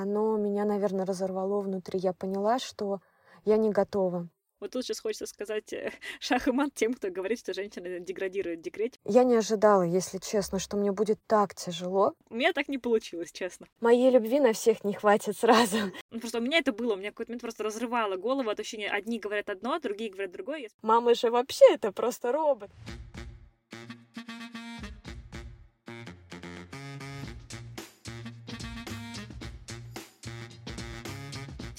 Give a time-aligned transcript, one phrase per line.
[0.00, 1.98] оно меня, наверное, разорвало внутри.
[1.98, 3.00] Я поняла, что
[3.44, 4.28] я не готова.
[4.58, 8.60] Вот тут сейчас хочется сказать э, шах и мат тем, кто говорит, что женщина деградирует
[8.60, 8.98] в декрете.
[9.04, 12.14] Я не ожидала, если честно, что мне будет так тяжело.
[12.30, 13.66] У меня так не получилось, честно.
[13.80, 15.76] Моей любви на всех не хватит сразу.
[16.10, 18.90] Ну, просто у меня это было, у меня какой-то момент просто разрывало голову от ощущения,
[18.90, 20.68] одни говорят одно, другие говорят другое.
[20.82, 22.70] Мама же вообще это просто робот.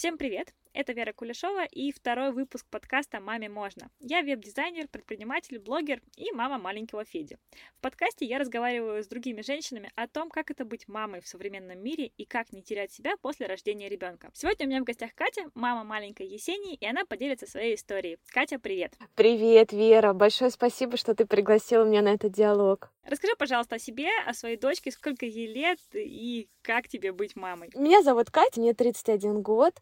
[0.04, 0.54] Всем привет!
[0.74, 3.92] Это Вера Кулешова и второй выпуск подкаста «Маме можно».
[4.00, 7.38] Я веб-дизайнер, предприниматель, блогер и мама маленького Феди.
[7.78, 11.78] В подкасте я разговариваю с другими женщинами о том, как это быть мамой в современном
[11.78, 14.32] мире и как не терять себя после рождения ребенка.
[14.34, 18.18] Сегодня у меня в гостях Катя, мама маленькой Есении, и она поделится своей историей.
[18.34, 18.96] Катя, привет!
[19.14, 20.14] Привет, Вера!
[20.14, 22.92] Большое спасибо, что ты пригласила меня на этот диалог.
[23.06, 27.70] Расскажи, пожалуйста, о себе, о своей дочке, сколько ей лет и как тебе быть мамой.
[27.76, 29.74] Меня зовут Катя, мне 31 год.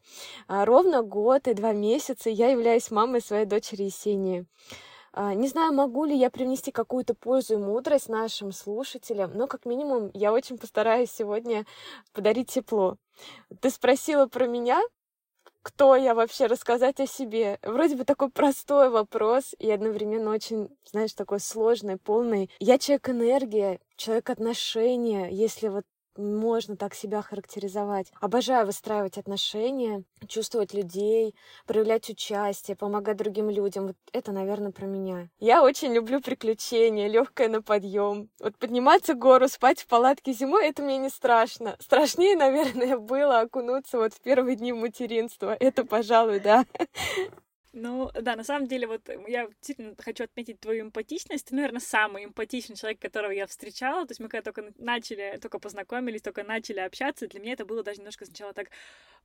[0.47, 4.47] А, ровно год и два месяца я являюсь мамой своей дочери Есении.
[5.13, 9.65] А, не знаю, могу ли я привнести какую-то пользу и мудрость нашим слушателям, но как
[9.65, 11.65] минимум я очень постараюсь сегодня
[12.13, 12.97] подарить тепло.
[13.59, 14.81] Ты спросила про меня,
[15.61, 17.59] кто я вообще, рассказать о себе.
[17.61, 22.49] Вроде бы такой простой вопрос и одновременно очень, знаешь, такой сложный, полный.
[22.59, 25.83] Я человек энергия, человек отношения, если вот
[26.17, 28.11] можно так себя характеризовать.
[28.19, 33.87] Обожаю выстраивать отношения, чувствовать людей, проявлять участие, помогать другим людям.
[33.87, 35.29] Вот это, наверное, про меня.
[35.39, 38.29] Я очень люблю приключения, легкое на подъем.
[38.39, 41.75] Вот подниматься гору, спать в палатке зимой, это мне не страшно.
[41.79, 45.55] Страшнее, наверное, было окунуться вот в первые дни материнства.
[45.59, 46.65] Это, пожалуй, да.
[47.73, 51.45] Ну, да, на самом деле, вот я действительно хочу отметить твою эмпатичность.
[51.47, 54.05] Ты, наверное, самый эмпатичный человек, которого я встречала.
[54.05, 57.81] То есть мы когда только начали, только познакомились, только начали общаться, для меня это было
[57.83, 58.67] даже немножко сначала так,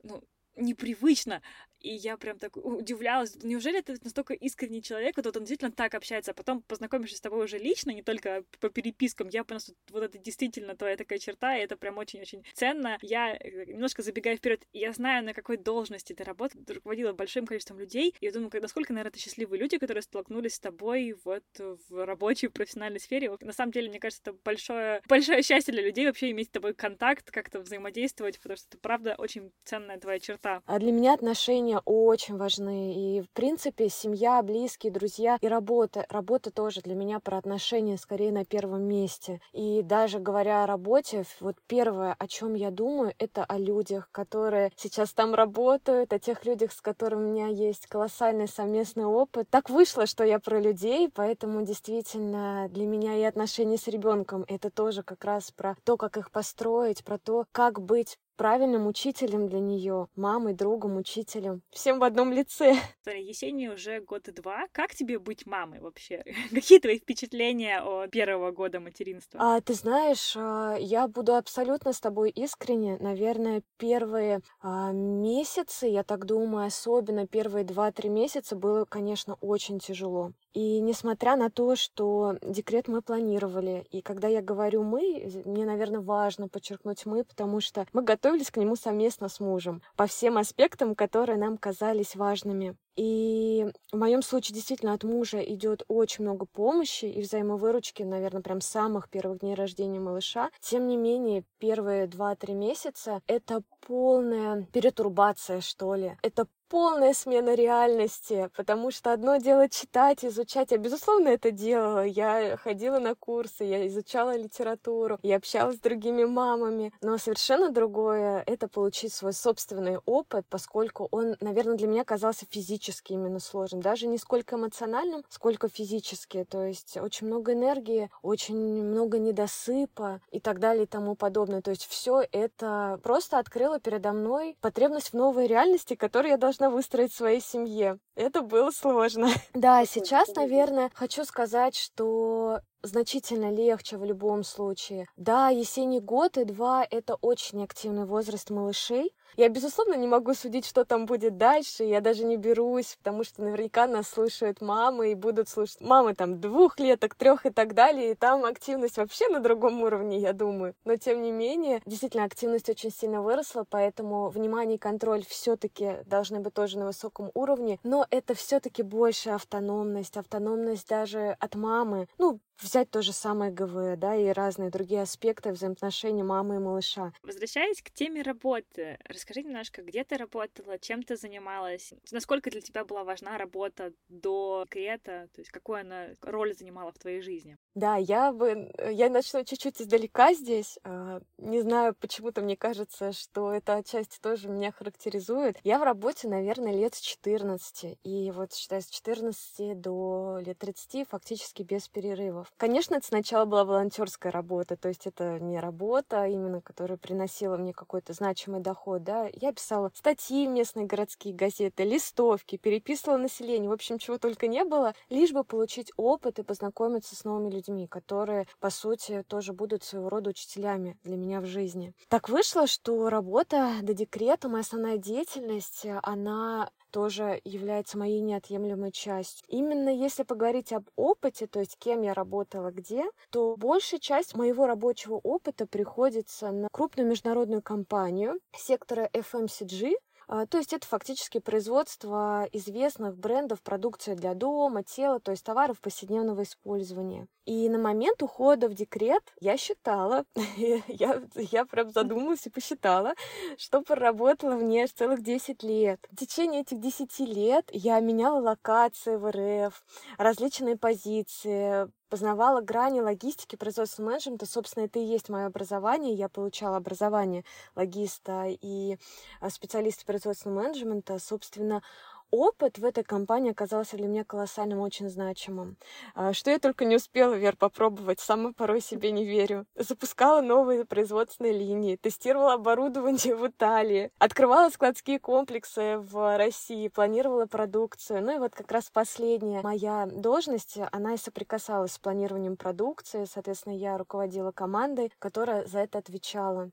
[0.05, 0.22] ну,
[0.56, 1.42] непривычно.
[1.80, 6.30] И я прям так удивлялась, неужели это настолько искренний человек, вот он действительно так общается,
[6.32, 10.19] а потом познакомившись с тобой уже лично, не только по перепискам, я что вот это
[10.19, 12.98] действительно твоя такая черта, и это прям очень-очень ценно.
[13.03, 17.78] Я э, немножко забегаю вперед, я знаю, на какой должности ты работаешь, руководила большим количеством
[17.78, 22.04] людей, и я думаю, насколько, наверное, это счастливые люди, которые столкнулись с тобой вот в
[22.04, 23.31] рабочей, профессиональной сфере.
[23.41, 26.75] На самом деле, мне кажется, это большое, большое счастье для людей вообще иметь с тобой
[26.75, 30.45] контакт, как-то взаимодействовать, потому что это, правда, очень ценная твоя черта.
[30.66, 32.94] А для меня отношения очень важны.
[32.94, 36.06] И, в принципе, семья, близкие, друзья и работа.
[36.08, 39.40] Работа тоже для меня про отношения скорее на первом месте.
[39.52, 44.72] И даже говоря о работе, вот первое, о чем я думаю, это о людях, которые
[44.76, 49.48] сейчас там работают, о тех людях, с которыми у меня есть колоссальный совместный опыт.
[49.50, 54.70] Так вышло, что я про людей, поэтому действительно для меня и отношения с ребенком это
[54.70, 59.60] тоже как раз про то, как их построить, про то, как быть правильным учителем для
[59.60, 62.76] нее, мамой, другом, учителем, всем в одном лице.
[63.06, 64.66] Есении уже год и два.
[64.72, 66.24] Как тебе быть мамой вообще?
[66.50, 69.41] Какие твои впечатления о первого года материнства?
[69.42, 72.98] А, ты знаешь, а, я буду абсолютно с тобой искренне.
[72.98, 80.32] Наверное, первые а, месяцы, я так думаю, особенно первые два-три месяца было, конечно, очень тяжело.
[80.56, 86.00] И несмотря на то, что декрет мы планировали, и когда я говорю «мы», мне, наверное,
[86.00, 90.94] важно подчеркнуть «мы», потому что мы готовились к нему совместно с мужем по всем аспектам,
[90.94, 92.75] которые нам казались важными.
[92.97, 98.62] И в моем случае действительно от мужа идет очень много помощи и взаимовыручки, наверное, прям
[98.62, 100.50] с самых первых дней рождения малыша.
[100.61, 106.17] Тем не менее, первые два-три месяца это полная перетурбация, что ли.
[106.23, 110.71] Это полная смена реальности, потому что одно дело читать, изучать.
[110.71, 112.04] Я, безусловно, это делала.
[112.04, 116.93] Я ходила на курсы, я изучала литературу, я общалась с другими мамами.
[117.00, 123.12] Но совершенно другое— это получить свой собственный опыт, поскольку он, наверное, для меня казался физически
[123.12, 123.81] именно сложным.
[123.81, 126.44] Даже не сколько эмоциональным, сколько физически.
[126.44, 131.62] То есть очень много энергии, очень много недосыпа и так далее и тому подобное.
[131.62, 136.56] То есть все это просто открыло передо мной потребность в новой реальности, которую я должна
[136.56, 137.99] должна выстроить в своей семье.
[138.14, 139.29] Это было сложно.
[139.55, 145.06] Да, сейчас, наверное, хочу сказать, что значительно легче в любом случае.
[145.17, 149.12] Да, есенний год и два— это очень активный возраст малышей.
[149.37, 151.85] Я, безусловно, не могу судить, что там будет дальше.
[151.85, 156.41] Я даже не берусь, потому что наверняка нас слушают мамы и будут слушать мамы там
[156.41, 158.12] двух леток, трех и так далее.
[158.12, 160.75] И там активность вообще на другом уровне, я думаю.
[160.85, 166.41] Но, тем не менее, действительно, активность очень сильно выросла, поэтому внимание и контроль все-таки должны
[166.41, 167.79] быть тоже на высоком уровне.
[167.83, 172.09] Но это все-таки больше автономность, автономность даже от мамы.
[172.17, 177.12] Ну, взять то же самое ГВ, да, и разные другие аспекты взаимоотношений мамы и малыша.
[177.23, 182.85] Возвращаясь к теме работы, расскажи немножко, где ты работала, чем ты занималась, насколько для тебя
[182.85, 187.56] была важна работа до крета, то есть какую она роль занимала в твоей жизни?
[187.75, 190.79] Да, я бы, я начну чуть-чуть издалека здесь.
[190.82, 195.59] А, не знаю, почему-то мне кажется, что эта отчасти тоже меня характеризует.
[195.62, 197.99] Я в работе, наверное, лет с 14.
[198.02, 202.45] И вот, считай, с 14 до лет 30 фактически без перерывов.
[202.56, 207.56] Конечно, это сначала была волонтерская работа, то есть это не работа а именно, которая приносила
[207.56, 209.28] мне какой-то значимый доход, да.
[209.32, 214.64] Я писала статьи в местные городские газеты, листовки, переписывала население, в общем, чего только не
[214.64, 219.84] было, лишь бы получить опыт и познакомиться с новыми людьми, которые, по сути, тоже будут
[219.84, 221.92] своего рода учителями для меня в жизни.
[222.08, 229.44] Так вышло, что работа до декрета, моя основная деятельность, она тоже является моей неотъемлемой частью.
[229.48, 234.66] Именно если поговорить об опыте, то есть кем я работала где, то большая часть моего
[234.66, 239.93] рабочего опыта приходится на крупную международную компанию сектора FMCG,
[240.26, 246.43] то есть это фактически производство известных брендов продукции для дома, тела, то есть товаров повседневного
[246.43, 247.28] использования.
[247.44, 250.25] И на момент ухода в декрет я считала,
[250.88, 253.14] я, я прям задумалась и посчитала,
[253.56, 256.05] что проработала в ней аж целых 10 лет.
[256.11, 259.84] В течение этих 10 лет я меняла локации в РФ,
[260.19, 264.47] различные позиции, познавала грани логистики, производственного менеджмента.
[264.47, 266.14] Собственно, это и есть мое образование.
[266.14, 267.44] Я получала образование
[267.75, 268.99] логиста и
[269.41, 271.19] а, специалиста производственного менеджмента.
[271.19, 271.82] Собственно,
[272.31, 275.76] опыт в этой компании оказался для меня колоссальным, очень значимым.
[276.14, 279.67] А, что я только не успела, Вер, попробовать, сама порой себе не верю.
[279.75, 288.23] Запускала новые производственные линии, тестировала оборудование в Италии, открывала складские комплексы в России, планировала продукцию.
[288.23, 293.25] Ну и вот как раз последняя моя должность, она и соприкасалась с планированием продукции.
[293.25, 296.70] Соответственно, я руководила командой, которая за это отвечала.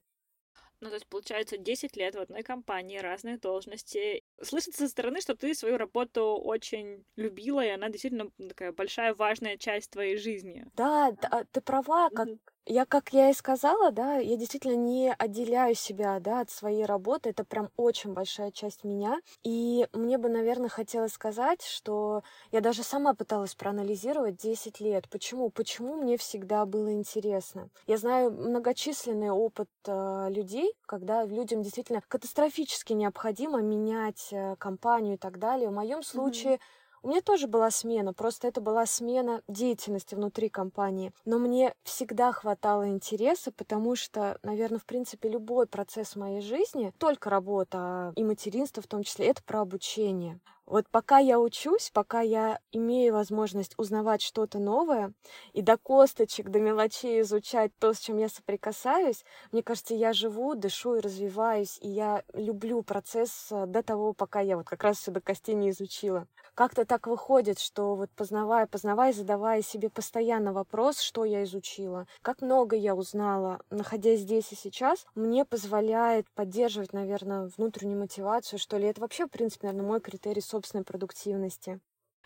[0.84, 4.22] Ну, то есть, получается, 10 лет в одной компании, разные должности.
[4.42, 9.58] Слышится со стороны, что ты свою работу очень любила, и она действительно такая большая, важная
[9.58, 10.66] часть твоей жизни.
[10.76, 12.30] Да, да ты права, как,
[12.66, 17.30] я, как я и сказала, да, я действительно не отделяю себя, да, от своей работы.
[17.30, 19.20] Это прям очень большая часть меня.
[19.44, 25.10] И мне бы, наверное, хотелось сказать, что я даже сама пыталась проанализировать 10 лет.
[25.10, 25.50] Почему?
[25.50, 27.70] Почему мне всегда было интересно?
[27.86, 35.18] Я знаю многочисленный опыт э, людей, когда людям действительно катастрофически необходимо менять э, компанию и
[35.18, 35.70] так далее.
[35.70, 40.50] В моем случае mm-hmm у меня тоже была смена, просто это была смена деятельности внутри
[40.50, 41.14] компании.
[41.26, 46.94] Но мне всегда хватало интереса, потому что, наверное, в принципе, любой процесс в моей жизни,
[46.98, 50.40] только работа и материнство в том числе, это про обучение.
[50.66, 55.12] Вот пока я учусь, пока я имею возможность узнавать что-то новое
[55.52, 60.56] и до косточек, до мелочей изучать то, с чем я соприкасаюсь, мне кажется, я живу,
[60.56, 65.00] дышу и развиваюсь, и я люблю процесс э, до того, пока я вот как раз
[65.00, 66.28] все до костей не изучила.
[66.56, 72.42] Как-то так выходит, что вот познавая, познавая, задавая себе постоянно вопрос, что я изучила, как
[72.42, 78.86] много я узнала, находясь здесь и сейчас, мне позволяет поддерживать, наверное, внутреннюю мотивацию, что ли.
[78.86, 81.80] Это вообще, в принципе, наверное, мой критерий собственной продуктивности.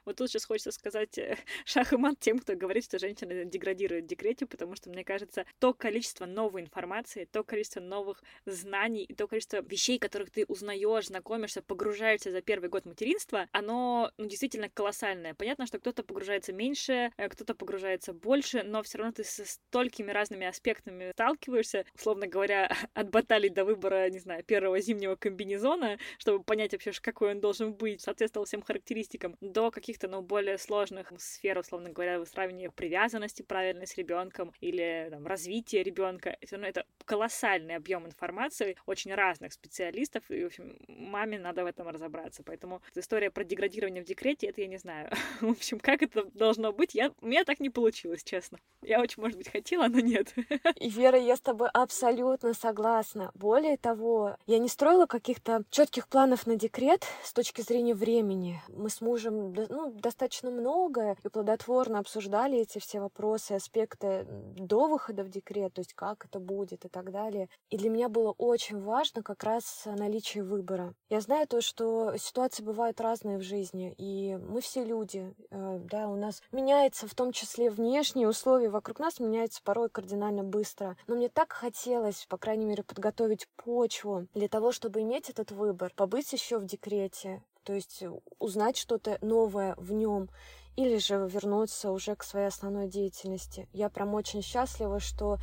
[0.08, 4.06] Вот тут сейчас хочется сказать э, шах и мат тем, кто говорит, что женщина деградирует
[4.06, 9.14] в декрете, потому что, мне кажется, то количество новой информации, то количество новых знаний и
[9.14, 14.70] то количество вещей, которых ты узнаешь, знакомишься, погружаешься за первый год материнства, оно ну, действительно
[14.70, 15.34] колоссальное.
[15.34, 20.12] Понятно, что кто-то погружается меньше, э, кто-то погружается больше, но все равно ты со столькими
[20.12, 26.46] разными аспектами сталкиваешься, условно говоря, от баталий до выбора, не знаю, первого зимнего комбинезона, чтобы
[26.46, 31.12] понять вообще, какой он должен быть, соответствовал всем характеристикам, до каких каких-то, ну, более сложных
[31.18, 36.38] сфер, условно говоря, выстраивания привязанности правильной с ребенком или там, развития ребенка.
[36.40, 41.68] Это, ну, это колоссальный объем информации очень разных специалистов, и, в общем, маме надо в
[41.68, 42.44] этом разобраться.
[42.44, 45.10] Поэтому история про деградирование в декрете, это я не знаю.
[45.42, 47.12] в общем, как это должно быть, я...
[47.22, 48.60] у меня так не получилось, честно.
[48.82, 50.34] Я очень, может быть, хотела, но нет.
[50.80, 53.32] и, Вера, я с тобой абсолютно согласна.
[53.34, 58.62] Более того, я не строила каких-то четких планов на декрет с точки зрения времени.
[58.70, 64.26] Мы с мужем, ну, достаточно много и плодотворно обсуждали эти все вопросы, аспекты
[64.56, 67.50] до выхода в декрет, то есть как это будет и так далее.
[67.70, 70.94] И для меня было очень важно как раз наличие выбора.
[71.10, 76.08] Я знаю то, что ситуации бывают разные в жизни, и мы все люди, э, да,
[76.08, 80.98] у нас меняется в том числе внешние условия вокруг нас меняются порой кардинально быстро.
[81.08, 85.92] Но мне так хотелось, по крайней мере, подготовить почву для того, чтобы иметь этот выбор,
[85.96, 88.10] побыть еще в декрете, то есть э,
[88.40, 90.30] узнать что-то новое в нем
[90.78, 93.68] или же вернуться уже к своей основной деятельности.
[93.74, 95.38] Я прям очень счастлива, что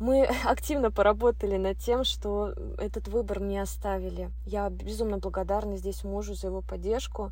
[0.00, 4.30] мы активно поработали над тем, что этот выбор мне оставили.
[4.46, 7.30] Я безумно благодарна здесь мужу за его поддержку,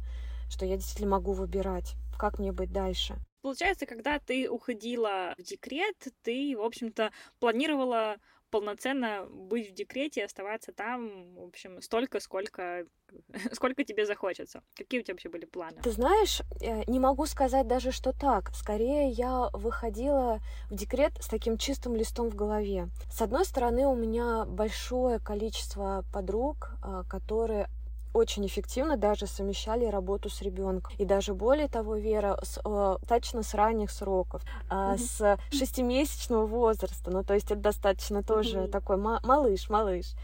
[0.51, 3.17] что я действительно могу выбирать, как мне быть дальше.
[3.41, 8.17] Получается, когда ты уходила в декрет, ты, в общем-то, планировала
[8.51, 12.87] полноценно быть в декрете и оставаться там, в общем, столько, сколько,
[13.53, 14.63] сколько тебе захочется.
[14.77, 15.81] Какие у тебя вообще были планы?
[15.83, 18.51] Ты знаешь, э, не могу сказать даже, что так.
[18.55, 20.41] Скорее, я выходила
[20.71, 22.89] в декрет с таким чистым листом в голове.
[23.11, 27.69] С одной стороны, у меня большое количество подруг, а, которые
[28.13, 30.93] очень эффективно даже совмещали работу с ребенком.
[30.99, 34.99] И даже более того, Вера, с, э, точно с ранних сроков, э, mm-hmm.
[34.99, 37.11] с шестимесячного возраста.
[37.11, 38.69] Ну, то есть это достаточно тоже mm-hmm.
[38.69, 40.15] такой малыш, малыш.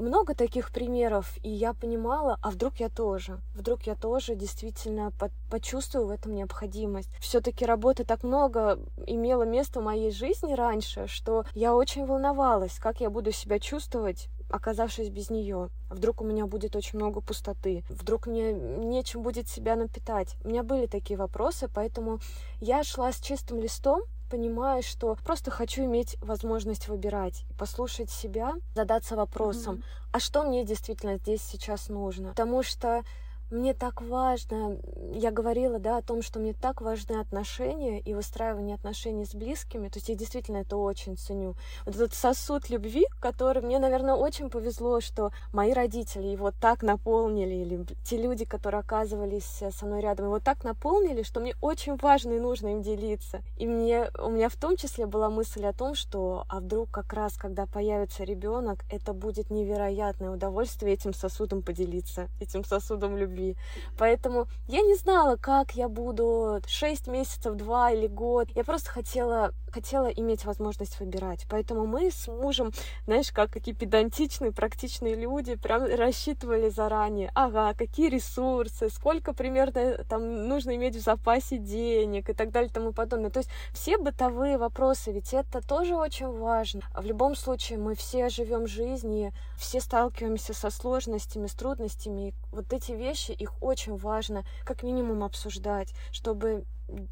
[0.00, 5.30] Много таких примеров, и я понимала, а вдруг я тоже, вдруг я тоже действительно по-
[5.50, 7.10] почувствую в этом необходимость.
[7.20, 13.02] Все-таки работы так много имело место в моей жизни раньше, что я очень волновалась, как
[13.02, 15.70] я буду себя чувствовать оказавшись без нее.
[15.90, 20.36] Вдруг у меня будет очень много пустоты, вдруг мне нечем будет себя напитать.
[20.44, 22.20] У меня были такие вопросы, поэтому
[22.60, 29.16] я шла с чистым листом, понимая, что просто хочу иметь возможность выбирать, послушать себя, задаться
[29.16, 30.08] вопросом, mm-hmm.
[30.12, 32.28] а что мне действительно здесь сейчас нужно.
[32.30, 33.02] Потому что
[33.50, 34.78] мне так важно,
[35.12, 39.88] я говорила, да, о том, что мне так важны отношения и выстраивание отношений с близкими,
[39.88, 41.56] то есть я действительно это очень ценю.
[41.84, 47.54] Вот этот сосуд любви, который мне, наверное, очень повезло, что мои родители его так наполнили,
[47.54, 52.34] или те люди, которые оказывались со мной рядом, его так наполнили, что мне очень важно
[52.34, 53.42] и нужно им делиться.
[53.58, 57.12] И мне, у меня в том числе была мысль о том, что а вдруг как
[57.12, 63.56] раз, когда появится ребенок, это будет невероятное удовольствие этим сосудом поделиться, этим сосудом любви любви.
[63.98, 68.48] Поэтому я не знала, как я буду 6 месяцев, 2 или год.
[68.54, 71.46] Я просто хотела, хотела иметь возможность выбирать.
[71.48, 72.72] Поэтому мы с мужем,
[73.06, 77.30] знаешь, как какие педантичные, практичные люди, прям рассчитывали заранее.
[77.34, 82.72] Ага, какие ресурсы, сколько примерно там нужно иметь в запасе денег и так далее и
[82.72, 83.30] тому подобное.
[83.30, 86.82] То есть все бытовые вопросы, ведь это тоже очень важно.
[86.94, 92.28] В любом случае мы все живем жизнь и все сталкиваемся со сложностями, с трудностями.
[92.28, 96.64] И вот эти вещи вещи, их очень важно как минимум обсуждать, чтобы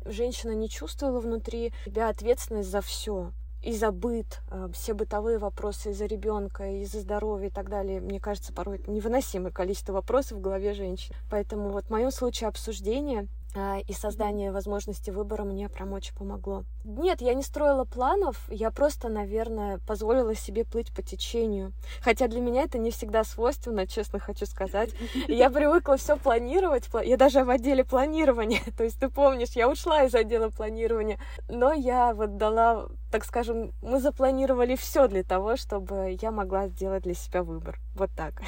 [0.04, 3.32] женщина не чувствовала внутри себя ответственность за все
[3.62, 8.00] и за быт, э, все бытовые вопросы из-за ребенка, из-за здоровья и так далее.
[8.00, 11.14] Мне кажется, порой невыносимое количество вопросов в голове женщин.
[11.30, 16.64] Поэтому вот в моем случае обсуждение и создание возможности выбора мне прям очень помогло.
[16.84, 21.72] Нет, я не строила планов, я просто, наверное, позволила себе плыть по течению.
[22.00, 24.90] Хотя для меня это не всегда свойственно, честно хочу сказать.
[25.28, 30.04] Я привыкла все планировать, я даже в отделе планирования, то есть ты помнишь, я ушла
[30.04, 36.16] из отдела планирования, но я вот дала, так скажем, мы запланировали все для того, чтобы
[36.20, 37.78] я могла сделать для себя выбор.
[37.94, 38.42] Вот так.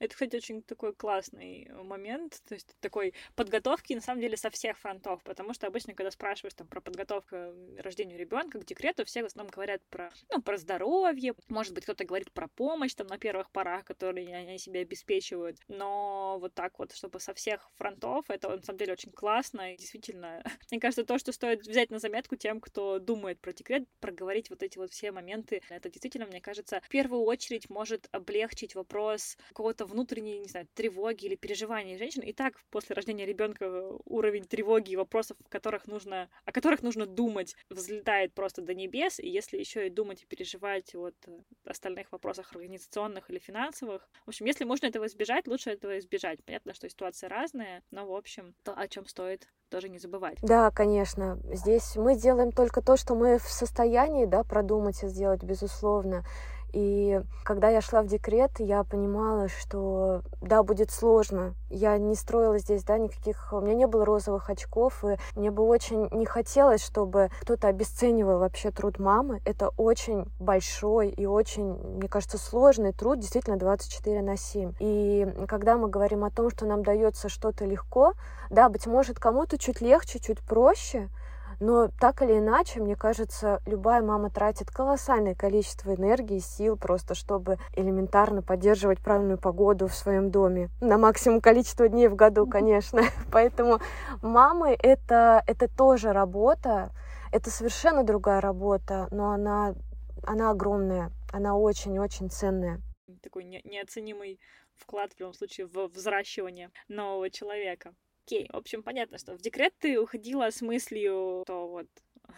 [0.00, 4.48] Это, кстати, очень такой классный э, момент, то есть такой подготовки, на самом деле, со
[4.48, 9.04] всех фронтов, потому что обычно, когда спрашиваешь там про подготовку к рождению ребенка, к декрету,
[9.04, 13.08] все в основном говорят про, ну, про здоровье, может быть, кто-то говорит про помощь там
[13.08, 18.24] на первых порах, которые они себя обеспечивают, но вот так вот, чтобы со всех фронтов,
[18.30, 21.98] это на самом деле очень классно, и действительно, мне кажется, то, что стоит взять на
[21.98, 26.40] заметку тем, кто думает про декрет, проговорить вот эти вот все моменты, это действительно, мне
[26.40, 32.22] кажется, в первую очередь может облегчить вопрос какого-то внутренней, не знаю, тревоги или переживания женщин.
[32.22, 33.64] И так после рождения ребенка
[34.04, 39.18] уровень тревоги и вопросов, в которых нужно, о которых нужно думать, взлетает просто до небес.
[39.20, 41.14] И если еще и думать и переживать вот
[41.64, 46.42] остальных вопросах организационных или финансовых, в общем, если можно этого избежать, лучше этого избежать.
[46.44, 50.38] Понятно, что ситуация разная, но в общем, то, о чем стоит тоже не забывать.
[50.42, 51.38] Да, конечно.
[51.52, 56.24] Здесь мы делаем только то, что мы в состоянии, да, продумать и сделать, безусловно.
[56.72, 61.54] И когда я шла в декрет, я понимала, что да, будет сложно.
[61.68, 63.52] Я не строила здесь, да, никаких...
[63.52, 68.38] У меня не было розовых очков, и мне бы очень не хотелось, чтобы кто-то обесценивал
[68.38, 69.40] вообще труд мамы.
[69.44, 74.74] Это очень большой и очень, мне кажется, сложный труд, действительно 24 на 7.
[74.78, 78.14] И когда мы говорим о том, что нам дается что-то легко,
[78.50, 81.08] да, быть может, кому-то чуть легче, чуть проще,
[81.60, 87.58] но так или иначе, мне кажется, любая мама тратит колоссальное количество энергии, сил просто, чтобы
[87.76, 90.70] элементарно поддерживать правильную погоду в своем доме.
[90.80, 93.02] На максимум количество дней в году, конечно.
[93.32, 93.78] Поэтому
[94.22, 96.90] мамы это, это тоже работа.
[97.30, 99.74] Это совершенно другая работа, но она,
[100.24, 102.80] она огромная, она очень-очень ценная.
[103.22, 104.40] Такой не, неоценимый
[104.76, 107.94] вклад в любом случае в взращивание нового человека.
[108.30, 108.48] Окей.
[108.52, 111.88] В общем, понятно, что в декрет ты уходила с мыслью, что вот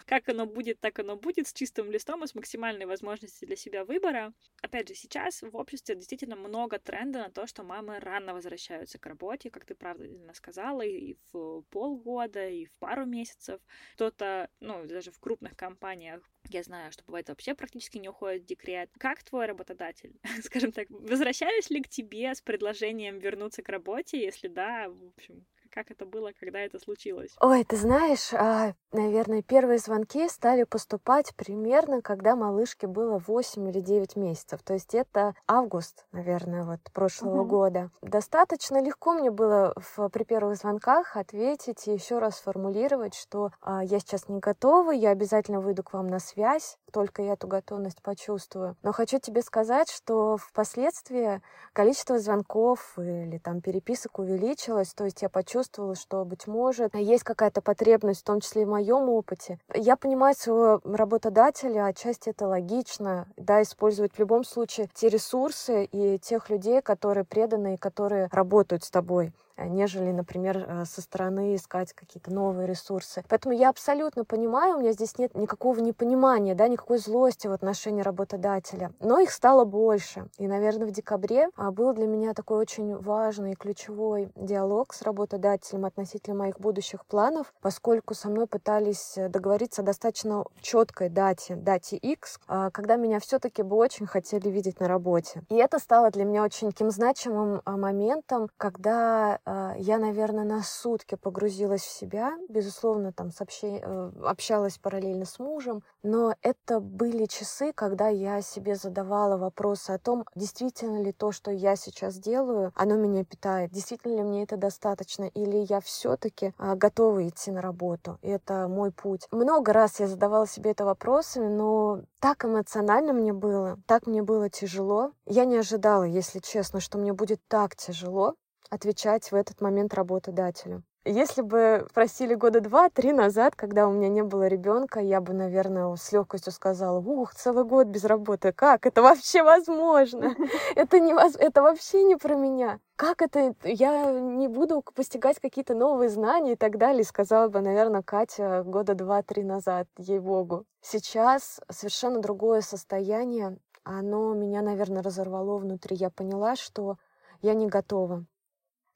[0.05, 3.85] как оно будет, так оно будет, с чистым листом и с максимальной возможностью для себя
[3.85, 4.33] выбора.
[4.61, 9.05] Опять же, сейчас в обществе действительно много тренда на то, что мамы рано возвращаются к
[9.05, 13.61] работе, как ты правильно сказала, и в полгода, и в пару месяцев.
[13.93, 18.45] Кто-то, ну, даже в крупных компаниях я знаю, что бывает вообще практически не уходит в
[18.45, 18.89] декрет.
[18.97, 24.21] Как твой работодатель, скажем так, возвращались ли к тебе с предложением вернуться к работе?
[24.21, 27.35] Если да, в общем, как это было, когда это случилось?
[27.41, 33.79] Ой, ты знаешь, а, наверное, первые звонки стали поступать примерно, когда малышке было 8 или
[33.79, 34.61] 9 месяцев.
[34.63, 37.49] То есть это август, наверное, вот прошлого угу.
[37.49, 37.89] года.
[38.01, 43.83] Достаточно легко мне было в, при первых звонках ответить и еще раз сформулировать, что а,
[43.83, 48.01] я сейчас не готова, я обязательно выйду к вам на связь, только я эту готовность
[48.03, 48.77] почувствую.
[48.83, 51.41] Но хочу тебе сказать, что впоследствии
[51.73, 57.23] количество звонков или там переписок увеличилось, то есть я почувствовала, почувствовала, что, быть может, есть
[57.23, 59.59] какая-то потребность, в том числе и в моем опыте.
[59.73, 66.19] Я понимаю своего работодателя, отчасти это логично, да, использовать в любом случае те ресурсы и
[66.19, 69.31] тех людей, которые преданы и которые работают с тобой.
[69.55, 73.23] Э, нежели, например, э, со стороны искать какие-то новые ресурсы.
[73.29, 78.01] Поэтому я абсолютно понимаю, у меня здесь нет никакого непонимания, да, никакой злости в отношении
[78.01, 78.93] работодателя.
[78.99, 80.27] Но их стало больше.
[80.37, 85.01] И, наверное, в декабре а, был для меня такой очень важный и ключевой диалог с
[85.03, 91.55] работодателем относительно моих будущих планов, поскольку со мной пытались э, договориться о достаточно четкой дате,
[91.55, 95.43] дате X, а, когда меня все-таки бы очень хотели видеть на работе.
[95.49, 101.15] И это стало для меня очень таким значимым а, моментом, когда я, наверное, на сутки
[101.15, 102.37] погрузилась в себя.
[102.49, 103.79] Безусловно, там сообще...
[103.83, 105.83] Э, общалась параллельно с мужем.
[106.01, 111.51] Но это были часы, когда я себе задавала вопросы о том, действительно ли то, что
[111.51, 113.71] я сейчас делаю, оно меня питает.
[113.71, 115.25] Действительно ли мне это достаточно?
[115.25, 118.17] Или я все-таки а, готова идти на работу?
[118.21, 119.27] И это мой путь.
[119.31, 124.49] Много раз я задавала себе это вопросами, но так эмоционально мне было, так мне было
[124.49, 125.11] тяжело.
[125.25, 128.35] Я не ожидала, если честно, что мне будет так тяжело
[128.73, 130.83] отвечать в этот момент работодателю.
[131.05, 135.93] Если бы просили года два-три назад, когда у меня не было ребенка, я бы, наверное,
[135.97, 140.33] с легкостью сказала, ух, целый год без работы, как это вообще возможно?
[140.75, 142.79] Это, не это вообще не про меня.
[142.95, 143.53] Как это?
[143.63, 148.95] Я не буду постигать какие-то новые знания и так далее, сказала бы, наверное, Катя года
[148.95, 150.65] два-три назад, ей-богу.
[150.81, 153.57] Сейчас совершенно другое состояние.
[153.83, 155.97] Оно меня, наверное, разорвало внутри.
[155.97, 156.97] Я поняла, что
[157.41, 158.25] я не готова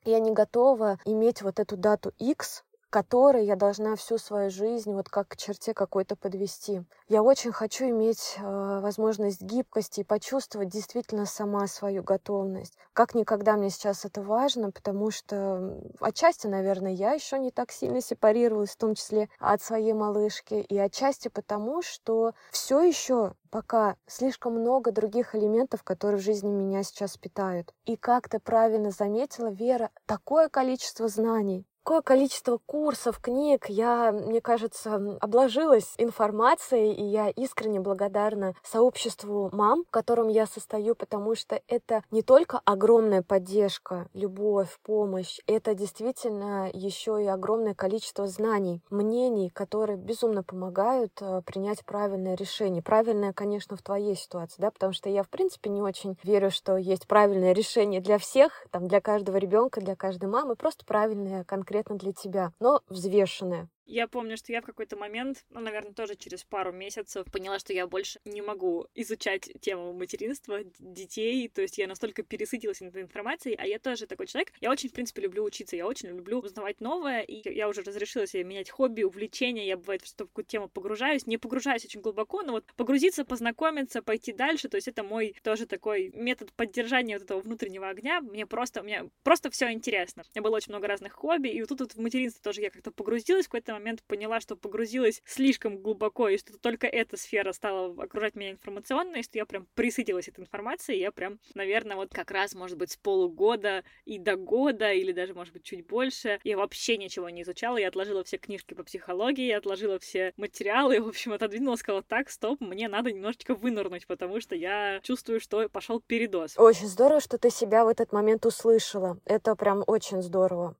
[0.07, 5.09] я не готова иметь вот эту дату X, которой я должна всю свою жизнь вот
[5.09, 6.83] как к черте какой-то подвести.
[7.07, 12.77] Я очень хочу иметь э, возможность гибкости и почувствовать действительно сама свою готовность.
[12.93, 18.01] Как никогда мне сейчас это важно, потому что отчасти, наверное, я еще не так сильно
[18.01, 24.53] сепарировалась, в том числе от своей малышки, и отчасти потому, что все еще пока слишком
[24.53, 27.73] много других элементов, которые в жизни меня сейчас питают.
[27.85, 34.41] И как ты правильно заметила, Вера, такое количество знаний, Какое количество курсов, книг я, мне
[34.41, 41.61] кажется, обложилась информацией, и я искренне благодарна сообществу мам, в котором я состою, потому что
[41.69, 49.49] это не только огромная поддержка, любовь, помощь, это действительно еще и огромное количество знаний, мнений,
[49.49, 52.83] которые безумно помогают э, принять правильное решение.
[52.83, 56.75] Правильное, конечно, в твоей ситуации, да, потому что я, в принципе, не очень верю, что
[56.75, 61.76] есть правильное решение для всех, там, для каждого ребенка, для каждой мамы, просто правильное конкретное
[61.83, 63.69] конкретно для тебя, но взвешенное.
[63.87, 67.71] Я помню, что я в какой-то момент, ну, наверное, тоже через пару месяцев поняла, что
[67.71, 73.55] я больше не могу изучать тему материнства, детей, то есть я настолько пересытилась этой информацией,
[73.57, 74.51] а я тоже такой человек.
[74.59, 78.27] Я очень, в принципе, люблю учиться, я очень люблю узнавать новое, и я уже разрешила
[78.27, 82.51] себе менять хобби, увлечения, я, бывает, в какую-то тему погружаюсь, не погружаюсь очень глубоко, но
[82.53, 87.39] вот погрузиться, познакомиться, пойти дальше, то есть это мой тоже такой метод поддержания вот этого
[87.39, 90.23] внутреннего огня, мне просто, мне просто все интересно.
[90.27, 92.69] У меня было очень много разных хобби, и вот тут вот в материнство тоже я
[92.69, 97.51] как-то погрузилась в какой-то момент поняла, что погрузилась слишком глубоко, и что только эта сфера
[97.51, 102.13] стала окружать меня информационно, и что я прям присытилась этой информацией, я прям, наверное, вот
[102.13, 106.39] как раз, может быть, с полугода и до года, или даже, может быть, чуть больше,
[106.43, 111.01] я вообще ничего не изучала, я отложила все книжки по психологии, я отложила все материалы,
[111.01, 115.69] в общем, отодвинула, сказала, так, стоп, мне надо немножечко вынырнуть, потому что я чувствую, что
[115.69, 116.57] пошел передоз.
[116.57, 119.19] Очень здорово, что ты себя в этот момент услышала.
[119.25, 120.75] Это прям очень здорово.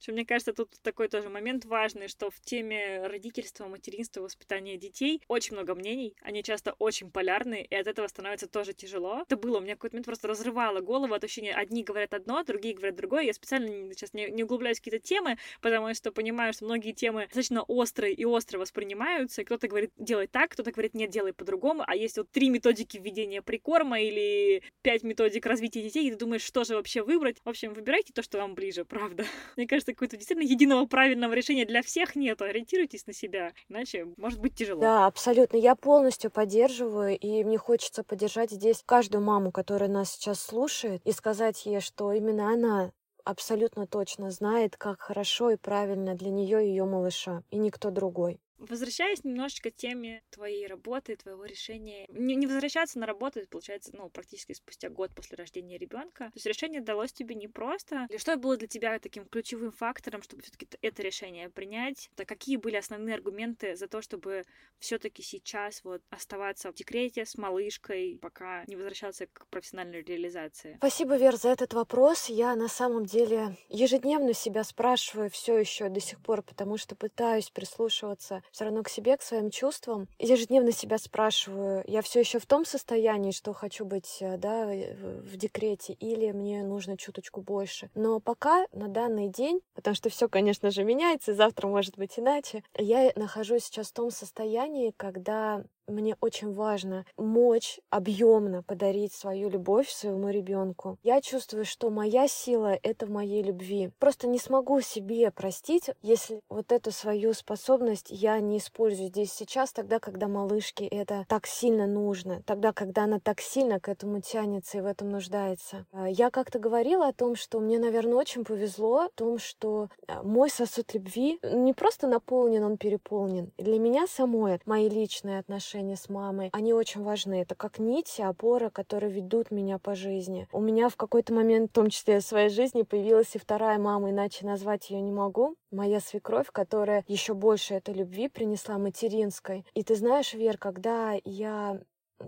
[0.00, 5.22] Что мне кажется, тут такой тоже момент важный, что в теме родительства, материнства, воспитания детей
[5.28, 9.22] очень много мнений, они часто очень полярны, и от этого становится тоже тяжело.
[9.22, 12.74] Это было, у меня какой-то момент просто разрывало голову от ощущения, одни говорят одно, другие
[12.74, 13.24] говорят другое.
[13.24, 17.26] Я специально сейчас не, не углубляюсь в какие-то темы, потому что понимаю, что многие темы
[17.26, 21.84] достаточно острые и остро воспринимаются, и кто-то говорит, делай так, кто-то говорит, нет, делай по-другому,
[21.86, 26.42] а есть вот три методики введения прикорма или пять методик развития детей, и ты думаешь,
[26.42, 27.36] что же вообще выбрать.
[27.44, 29.24] В общем, выбирайте то, что вам ближе, правда.
[29.56, 32.40] Мне кажется, какого-то действительно единого правильного решения для всех нет.
[32.42, 34.92] Ориентируйтесь на себя, иначе может быть тяжело.
[34.92, 35.56] Да, абсолютно.
[35.56, 41.12] Я полностью поддерживаю, и мне хочется поддержать здесь каждую маму, которая нас сейчас слушает, и
[41.12, 42.92] сказать ей, что именно она
[43.24, 48.40] абсолютно точно знает, как хорошо и правильно для нее и ее малыша, и никто другой.
[48.60, 54.10] Возвращаясь немножечко к теме твоей работы, твоего решения, не, не возвращаться на работу, получается, ну,
[54.10, 56.26] практически спустя год после рождения ребенка.
[56.26, 58.06] То есть решение далось тебе непросто.
[58.10, 62.10] Или что было для тебя таким ключевым фактором, чтобы все-таки это решение принять?
[62.16, 64.44] То какие были основные аргументы за то, чтобы
[64.78, 70.74] все-таки сейчас вот оставаться в декрете с малышкой, пока не возвращаться к профессиональной реализации?
[70.76, 72.28] Спасибо, Вер, за этот вопрос.
[72.28, 77.50] Я на самом деле ежедневно себя спрашиваю все еще до сих пор, потому что пытаюсь
[77.50, 80.08] прислушиваться все равно к себе, к своим чувствам.
[80.18, 85.36] Ежедневно себя спрашиваю, я все еще в том состоянии, что хочу быть э, да, в
[85.36, 87.90] декрете, или мне нужно чуточку больше.
[87.94, 92.62] Но пока на данный день, потому что все, конечно же, меняется, завтра может быть иначе,
[92.76, 99.88] я нахожусь сейчас в том состоянии, когда мне очень важно мочь объемно подарить свою любовь
[99.90, 100.98] своему ребенку.
[101.02, 103.90] Я чувствую, что моя сила— это в моей любви.
[103.98, 109.72] Просто не смогу себе простить, если вот эту свою способность я не использую здесь сейчас,
[109.72, 114.78] тогда, когда малышке это так сильно нужно, тогда, когда она так сильно к этому тянется
[114.78, 115.86] и в этом нуждается.
[115.92, 120.22] А, я как-то говорила о том, что мне, наверное, очень повезло в том, что а,
[120.22, 123.52] мой сосуд любви не просто наполнен, он переполнен.
[123.58, 127.40] для меня самой мои личные отношения отношения с мамой, они очень важны.
[127.40, 130.46] Это как нити, опора, которые ведут меня по жизни.
[130.52, 134.10] У меня в какой-то момент, в том числе в своей жизни, появилась и вторая мама,
[134.10, 135.56] иначе назвать ее не могу.
[135.70, 139.64] Моя свекровь, которая еще больше этой любви принесла материнской.
[139.74, 141.80] И ты знаешь, Вер, когда я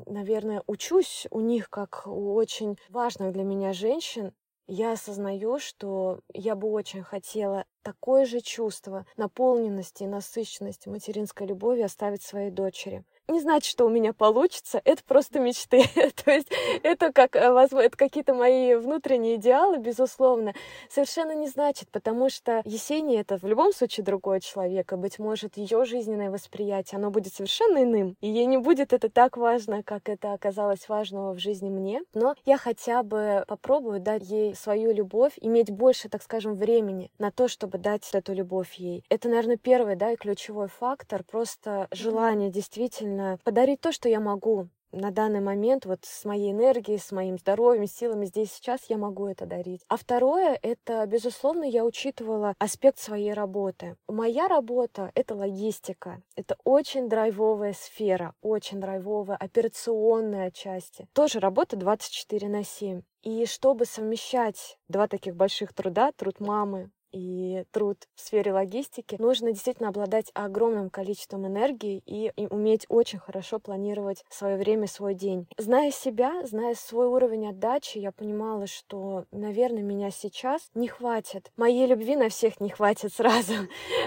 [0.07, 4.33] наверное, учусь у них как у очень важных для меня женщин,
[4.67, 11.83] я осознаю, что я бы очень хотела такое же чувство наполненности и насыщенности материнской любови
[11.83, 15.83] оставить своей дочери не значит, что у меня получится, это просто мечты.
[16.25, 16.49] То есть
[16.83, 20.55] это как, э, это какие-то мои внутренние идеалы, безусловно,
[20.89, 25.57] совершенно не значит, потому что Есения это в любом случае другой человек, и, быть может,
[25.57, 30.09] ее жизненное восприятие, оно будет совершенно иным, и ей не будет это так важно, как
[30.09, 35.33] это оказалось важного в жизни мне, но я хотя бы попробую дать ей свою любовь,
[35.41, 39.05] иметь больше, так скажем, времени на то, чтобы дать эту любовь ей.
[39.09, 44.21] Это, наверное, первый, да, и ключевой фактор, просто желание действительно действительно подарить то, что я
[44.21, 48.99] могу на данный момент вот с моей энергией, с моим здоровьем, силами здесь сейчас я
[48.99, 49.81] могу это дарить.
[49.89, 53.97] А второе, это, безусловно, я учитывала аспект своей работы.
[54.07, 56.21] Моя работа— это логистика.
[56.37, 61.09] Это очень драйвовая сфера, очень драйвовая, операционная части.
[61.15, 63.01] Тоже работа 24 на 7.
[63.23, 69.53] И чтобы совмещать два таких больших труда, труд мамы, и труд в сфере логистики, нужно
[69.53, 75.47] действительно обладать огромным количеством энергии и, и уметь очень хорошо планировать свое время, свой день.
[75.59, 81.51] Зная себя, зная свой уровень отдачи, я понимала, что, наверное, меня сейчас не хватит.
[81.57, 83.53] Моей любви на всех не хватит сразу.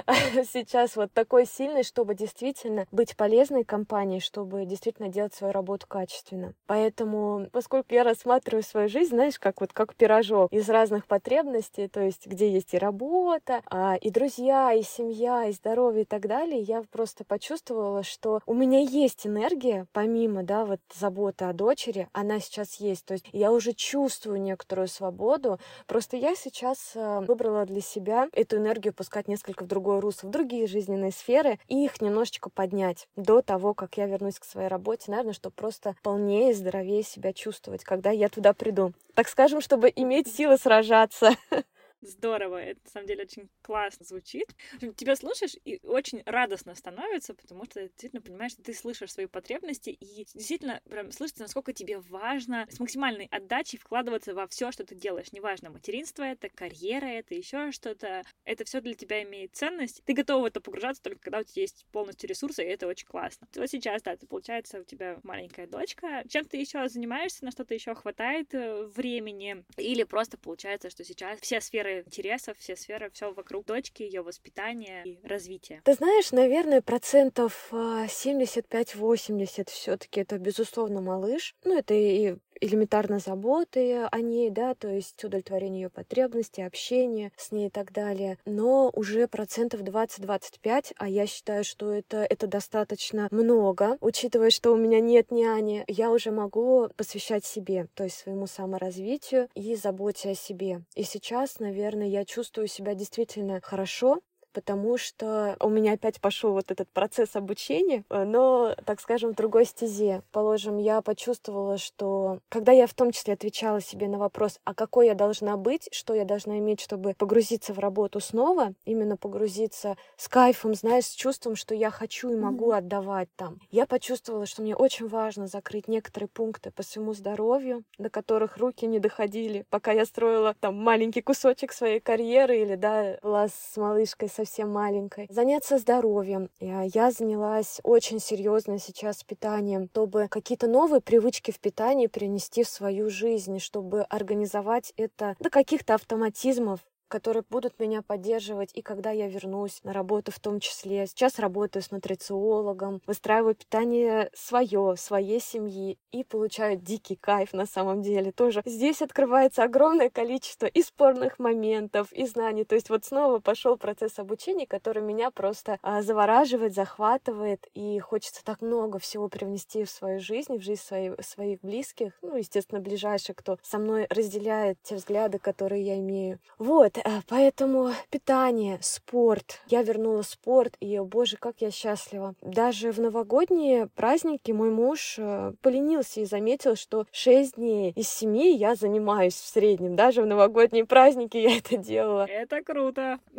[0.51, 6.53] Сейчас вот такой сильной, чтобы действительно быть полезной компании, чтобы действительно делать свою работу качественно.
[6.65, 12.01] Поэтому, поскольку я рассматриваю свою жизнь, знаешь, как вот как пирожок из разных потребностей, то
[12.01, 16.27] есть где есть и работа, работа, а, и друзья, и семья, и здоровье и так
[16.27, 22.07] далее, я просто почувствовала, что у меня есть энергия, помимо, да, вот заботы о дочери,
[22.13, 23.05] она сейчас есть.
[23.05, 28.57] То есть я уже чувствую некоторую свободу, просто я сейчас а, выбрала для себя эту
[28.57, 33.41] энергию пускать несколько в другое русло, в другие жизненные сферы, и их немножечко поднять до
[33.41, 38.11] того, как я вернусь к своей работе, наверное, чтобы просто полнее здоровее себя чувствовать, когда
[38.11, 38.93] я туда приду.
[39.15, 41.31] Так скажем, чтобы иметь силы сражаться.
[42.05, 44.55] Здорово, это на самом деле очень классно звучит.
[44.95, 49.89] Тебя слушаешь и очень радостно становится, потому что действительно понимаешь, что ты слышишь свои потребности
[49.89, 54.93] и действительно прям слышится, насколько тебе важно с максимальной отдачей вкладываться во все, что ты
[54.93, 55.31] делаешь.
[55.31, 58.23] Неважно, материнство это, карьера это, еще что-то.
[58.43, 60.03] Это все для тебя имеет ценность.
[60.05, 63.07] Ты готова в это погружаться только когда у тебя есть полностью ресурсы, и это очень
[63.07, 63.47] классно.
[63.55, 66.23] Вот сейчас, да, ты, получается, у тебя маленькая дочка.
[66.29, 69.63] Чем ты еще занимаешься, на что-то еще хватает э, времени?
[69.77, 75.03] Или просто получается, что сейчас все сферы интересов, все сферы, все вокруг дочки, ее воспитания
[75.03, 75.81] и развития?
[75.83, 81.55] Ты знаешь, наверное, процентов 75-80 а, все-таки это, безусловно, малыш.
[81.63, 87.51] Ну, это и элементарно заботы о ней, да, то есть удовлетворение ее потребностей, общение с
[87.51, 88.37] ней и так далее.
[88.45, 94.77] Но уже процентов 20-25, а я считаю, что это, это достаточно много, учитывая, что у
[94.77, 100.35] меня нет няни, я уже могу посвящать себе, то есть своему саморазвитию и заботе о
[100.35, 100.81] себе.
[100.95, 104.21] И сейчас, наверное, я чувствую себя действительно хорошо,
[104.55, 109.35] потому что у меня опять пошел вот этот процесс обучения, э, но, так скажем, в
[109.35, 110.21] другой стезе.
[110.31, 115.07] Положим, я почувствовала, что когда я в том числе отвечала себе на вопрос, а какой
[115.07, 120.29] я должна быть, что я должна иметь, чтобы погрузиться в работу снова, именно погрузиться с
[120.29, 122.77] кайфом, знаешь, с чувством, что я хочу и могу mm-hmm.
[122.77, 123.59] отдавать там.
[123.71, 128.85] Я почувствовала, что мне очень важно закрыть некоторые пункты по своему здоровью, до которых руки
[128.87, 134.29] не доходили, пока я строила там маленький кусочек своей карьеры или, да, была с малышкой
[134.29, 135.27] со совсем маленькой.
[135.29, 136.49] Заняться здоровьем.
[136.59, 143.09] Я занялась очень серьезно сейчас питанием, чтобы какие-то новые привычки в питании принести в свою
[143.09, 149.81] жизнь, чтобы организовать это до каких-то автоматизмов, которые будут меня поддерживать и когда я вернусь
[149.83, 151.07] на работу в том числе.
[151.07, 158.01] Сейчас работаю с нутрициологом, выстраиваю питание свое, своей семьи и получаю дикий кайф на самом
[158.01, 158.61] деле тоже.
[158.65, 162.63] Здесь открывается огромное количество и спорных моментов, и знаний.
[162.63, 168.43] То есть вот снова пошел процесс обучения, который меня просто а, завораживает, захватывает, и хочется
[168.43, 173.35] так много всего привнести в свою жизнь, в жизнь своих, своих близких, ну, естественно, ближайших,
[173.35, 176.39] кто со мной разделяет те взгляды, которые я имею.
[176.57, 179.61] Вот, вот, э, поэтому питание, спорт.
[179.67, 182.35] Я вернула спорт, и, боже, как я счастлива.
[182.41, 188.35] Даже в новогодние праздники мой муж э, поленился и заметил, что 6 дней из 7
[188.35, 189.95] я занимаюсь в среднем.
[189.95, 192.25] Даже в новогодние праздники я это делала.
[192.25, 193.19] Это круто.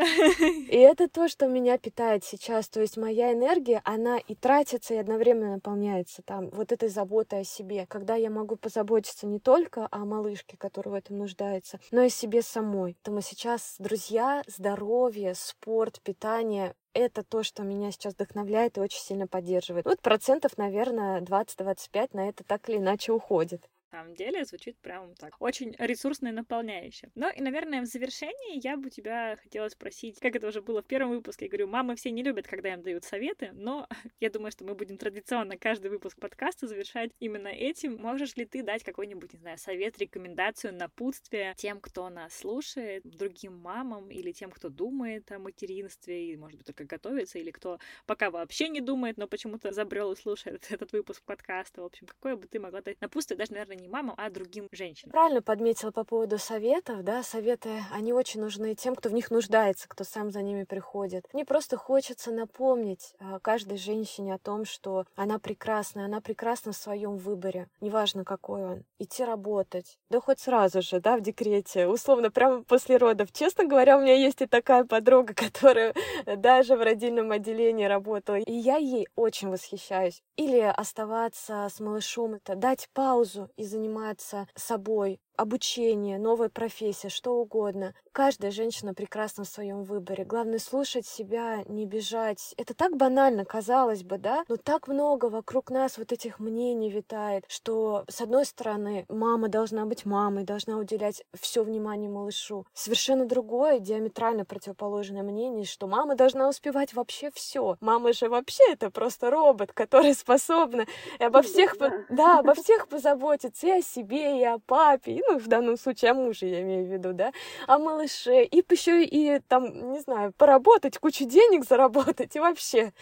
[0.68, 2.68] И это то, что меня питает сейчас.
[2.68, 7.44] То есть моя энергия, она и тратится, и одновременно наполняется там вот этой заботой о
[7.44, 7.86] себе.
[7.88, 12.10] Когда я могу позаботиться не только о малышке, которая в этом нуждается, но и о
[12.10, 12.96] себе самой.
[13.02, 18.98] Поэтому сейчас сейчас друзья, здоровье, спорт, питание это то, что меня сейчас вдохновляет и очень
[18.98, 19.84] сильно поддерживает.
[19.84, 25.34] Вот процентов, наверное, 20-25 на это так или иначе уходит самом деле звучит прям так.
[25.40, 27.10] Очень ресурсно и наполняюще.
[27.14, 30.86] Ну и, наверное, в завершении я бы тебя хотела спросить, как это уже было в
[30.86, 31.46] первом выпуске.
[31.46, 33.88] Я говорю, мамы все не любят, когда им дают советы, но
[34.20, 37.96] я думаю, что мы будем традиционно каждый выпуск подкаста завершать именно этим.
[37.96, 43.56] Можешь ли ты дать какой-нибудь, не знаю, совет, рекомендацию, напутствие тем, кто нас слушает, другим
[43.56, 48.30] мамам или тем, кто думает о материнстве и, может быть, только готовится, или кто пока
[48.30, 51.82] вообще не думает, но почему-то забрел и слушает этот выпуск подкаста.
[51.82, 54.68] В общем, какое бы ты могла дать напутствие, даже, наверное, не не мамам, а другим
[54.72, 55.12] женщинам.
[55.12, 59.88] Правильно подметила по поводу советов, да, советы, они очень нужны тем, кто в них нуждается,
[59.88, 61.24] кто сам за ними приходит.
[61.32, 66.76] Мне просто хочется напомнить а, каждой женщине о том, что она прекрасна, она прекрасна в
[66.76, 68.84] своем выборе, неважно какой он.
[68.98, 73.32] Идти работать, да хоть сразу же, да, в декрете, условно, прямо после родов.
[73.32, 75.94] Честно говоря, у меня есть и такая подруга, которая
[76.36, 80.22] даже в родильном отделении работала, и я ей очень восхищаюсь.
[80.36, 87.94] Или оставаться с малышом, это дать паузу из заниматься собой, обучение, новая профессия, что угодно.
[88.12, 90.24] Каждая женщина прекрасна в своем выборе.
[90.24, 92.54] Главное слушать себя, не бежать.
[92.56, 94.44] Это так банально, казалось бы, да?
[94.48, 99.84] Но так много вокруг нас вот этих мнений витает, что, с одной стороны, мама должна
[99.84, 102.66] быть мамой, должна уделять все внимание малышу.
[102.72, 107.76] Совершенно другое, диаметрально противоположное мнение, что мама должна успевать вообще все.
[107.80, 110.86] Мама же вообще это просто робот, который способна
[111.18, 111.76] обо всех,
[112.08, 116.14] да, обо всех позаботиться и о себе, и о папе, ну, в данном случае о
[116.14, 117.32] муже я имею в виду, да,
[117.66, 122.92] о малыше, и еще и там, не знаю, поработать, кучу денег заработать и вообще.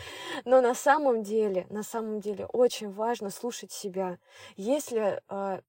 [0.45, 4.19] Но на самом деле, на самом деле очень важно слушать себя.
[4.57, 5.61] Если э,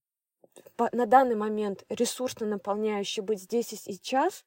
[0.92, 4.46] на данный момент ресурсно наполняющий быть здесь и сейчас,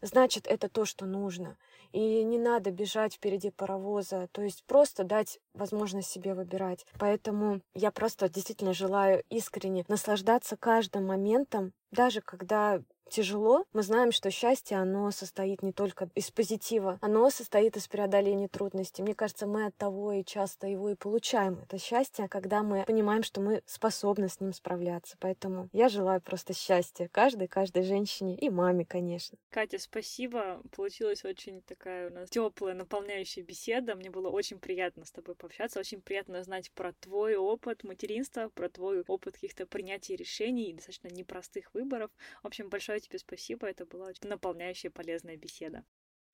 [0.00, 1.56] значит, это то, что нужно.
[1.92, 6.86] И не надо бежать впереди паровоза, то есть просто дать возможность себе выбирать.
[6.98, 14.30] Поэтому я просто действительно желаю искренне наслаждаться каждым моментом, даже когда тяжело, мы знаем, что
[14.30, 19.02] счастье, оно состоит не только из позитива, оно состоит из преодоления трудностей.
[19.02, 23.22] Мне кажется, мы от того и часто его и получаем, это счастье, когда мы понимаем,
[23.22, 25.16] что мы способны с ним справляться.
[25.20, 29.36] Поэтому я желаю просто счастья каждой, каждой женщине и маме, конечно.
[29.50, 30.62] Катя, спасибо.
[30.74, 33.94] Получилась очень такая у нас теплая, наполняющая беседа.
[33.94, 38.70] Мне было очень приятно с тобой пообщаться, очень приятно знать про твой опыт материнства, про
[38.70, 41.81] твой опыт каких-то принятий решений и достаточно непростых выборов.
[41.88, 43.66] В общем, большое тебе спасибо.
[43.66, 45.84] Это была очень наполняющая полезная беседа.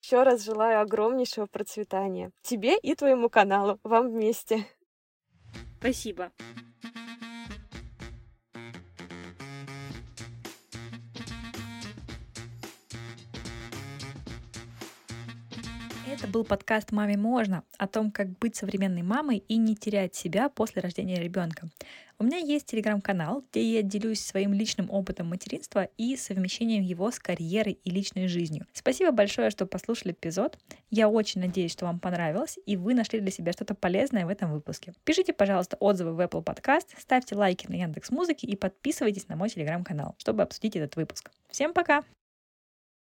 [0.03, 4.65] Еще раз желаю огромнейшего процветания тебе и твоему каналу, вам вместе.
[5.81, 6.33] Спасибо.
[16.29, 20.83] Был подкаст «Маме можно» о том, как быть современной мамой и не терять себя после
[20.83, 21.69] рождения ребенка.
[22.19, 27.19] У меня есть телеграм-канал, где я делюсь своим личным опытом материнства и совмещением его с
[27.19, 28.67] карьерой и личной жизнью.
[28.73, 30.59] Спасибо большое, что послушали эпизод.
[30.91, 34.53] Я очень надеюсь, что вам понравилось, и вы нашли для себя что-то полезное в этом
[34.53, 34.95] выпуске.
[35.05, 39.49] Пишите, пожалуйста, отзывы в Apple Podcast, ставьте лайки на Яндекс Музыке и подписывайтесь на мой
[39.49, 41.31] телеграм-канал, чтобы обсудить этот выпуск.
[41.51, 42.03] Всем пока!